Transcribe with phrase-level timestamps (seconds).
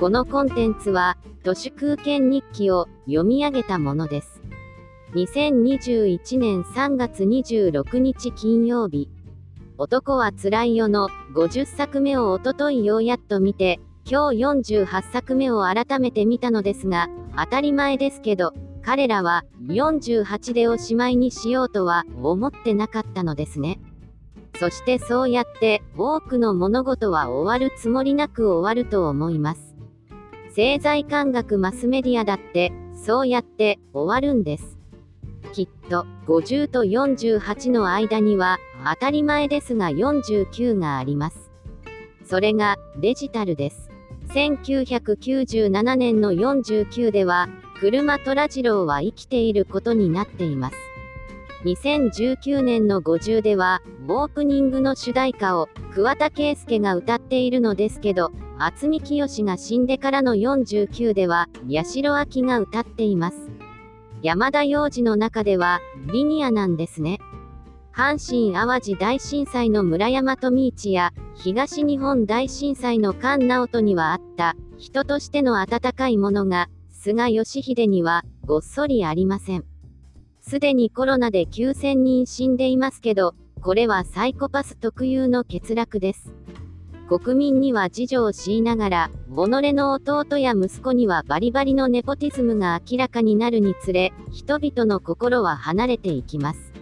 [0.00, 4.40] このコンテンツは、都市空間日記を読み上げたものです。
[5.14, 9.08] 2021年3月26日金曜日。
[9.76, 14.44] 男はつらいよの50作目をおとといようやっと見て、今日
[14.76, 23.80] 48作目を改めて見たのですが、当たり前ですけど、彼らは48でおしまいにしようとは思ってなかったのですね。
[24.60, 29.67] そしてそうやって多くの物事は終わるつもりなく終わると思います。
[30.58, 34.76] 政財感学マスメディアだってそうやって終わるんです。
[35.52, 38.58] きっと50と48の間には
[38.92, 41.52] 当たり前ですが49があります。
[42.24, 43.88] それがデジタルです。
[44.30, 50.76] 1997年の49では車虎次郎は生きていることになっています。
[51.66, 63.48] 2019年の50では、オープニングの主題歌を桑田佳祐が歌っているのですけど、渥美清が死んでからの49では、八代亜紀が歌っています。
[64.20, 65.80] 山田洋次の中では、
[66.12, 67.18] リニアなんですね。
[67.94, 79.64] 阪神・淡路大震災の村山富一や、東日本大震災の菅直人にはあった、人としての温かいものが、菅義偉には、ごっそりありません。
[80.40, 86.32] すでにコロナで9000人死んでいますけど、これはサイコパス特有の欠落です。
[87.08, 96.72] 国民には自助を強いながら、己の弟や息子にはバリバリのネポティズムが明らかになるにつれ、人々の心は離れていきます。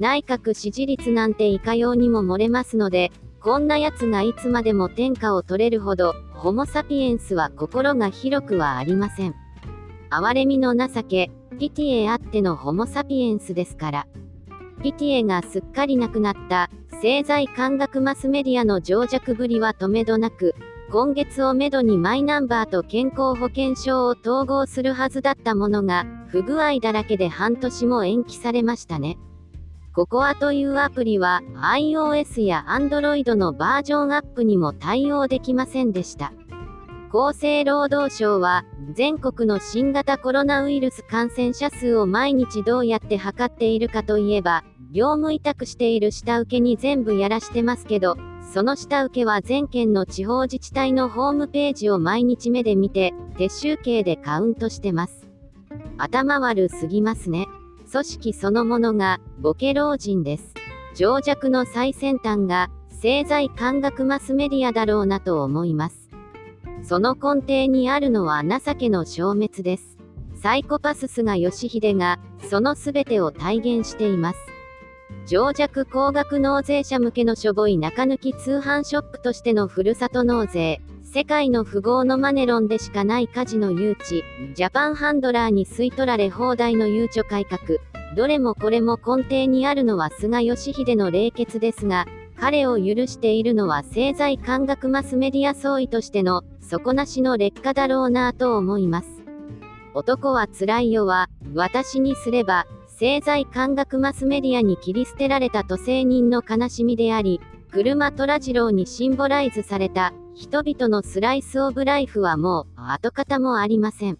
[0.00, 9.34] 内閣支持率なんていかようにも漏れますので、こんな奴がいつまでも天下を取れるほど、ホモサピエンスは心が広くはありません。
[10.10, 14.06] 哀れみの情け、ピティエあってのホモサピエンスですから。
[14.82, 16.68] ピティエがすっかりなくなった、
[17.02, 20.54] 政財感学マスメディアの情弱ぶりは止めどなく、
[20.92, 29.18] 今月をめどにマイナンバーと健康保険証を統合するはずだったものが、不具合だらけで半年も延期されましたね。
[29.96, 36.32] ココアというアプリは iOS や Android のバージョンアップにも対応できませんでした。
[37.12, 48.18] 厚生労働省は全国の新型コロナウイルス感染者数を毎日どうやって測っているかといえば、業務委託している下請けに全部やらしてますけど、
[48.52, 55.26] その下請けは全県の地方自治体のホームページを毎日目で見て、手集計でカウントしてます。
[55.96, 57.46] 頭悪すぎますね。
[57.90, 60.52] 組織そのものが、ボケ老人です。
[60.94, 66.10] 情弱の最先端が、政財感学マスメディアだろうなと思います。
[66.82, 69.96] その根底にあるのは情けの消滅です。
[70.34, 72.18] サイコパス菅義偉が、
[72.50, 74.51] その全てを体現しています。
[75.26, 84.22] 情弱高額納税者向けのしょぼい中抜き通販ショップとしてのふるさと納税、世界の富豪のマネロンでしかないカジノ誘致、
[84.54, 87.78] ジャパンハンドラーに吸い取られ放題の誘致改革、
[88.16, 92.06] どれもこれも根底にあるのは菅義偉の冷血ですが、
[92.38, 99.22] 彼を許しているのは政財感学マスメディア総意としての底なしの劣化だろうなぁと思います。
[99.94, 102.66] 男は辛いよは、私にすれば、
[103.02, 107.40] 政財感学マスメディアに切り捨てられた都政人の悲しみであり、
[107.72, 114.18] 車虎次郎にシンボライズされた人々のスライスオブライフはもう跡形もありません。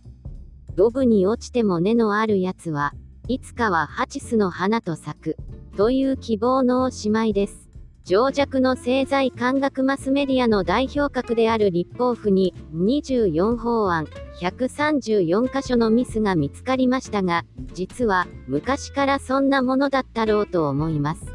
[0.75, 2.93] ドブに落ちても根のあるやつは、
[3.29, 5.37] いつかはハチスの花と咲く、
[5.77, 7.69] という希望のおしまいです。
[8.05, 14.07] 情弱の政財感学マスメディアの代表格である立法府に24法案
[14.41, 21.27] 134箇所のミスが見つかりましたが実は昔からそんなものだったろうと思います。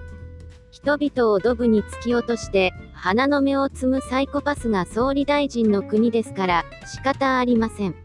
[0.69, 7.95] 人々をドブに突き落として花の芽を摘むサイコパスが総理大臣の国ですから仕方ありません。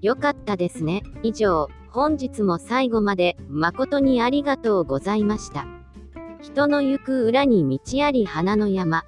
[0.00, 1.02] よかったですね。
[1.24, 5.66] 以上本日も最後まで誠にありがとうございました。
[6.48, 9.04] 人の行く裏に道あり花の山。